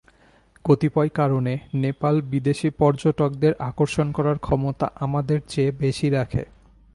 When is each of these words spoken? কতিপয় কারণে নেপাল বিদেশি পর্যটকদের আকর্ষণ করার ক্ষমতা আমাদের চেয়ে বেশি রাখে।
কতিপয় 0.65 1.09
কারণে 1.09 1.53
নেপাল 1.73 2.15
বিদেশি 2.21 2.69
পর্যটকদের 2.79 3.53
আকর্ষণ 3.59 4.07
করার 4.11 4.37
ক্ষমতা 4.37 4.87
আমাদের 4.95 5.37
চেয়ে 5.47 5.71
বেশি 5.79 6.07
রাখে। 6.09 6.43